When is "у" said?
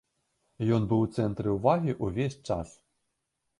1.09-1.09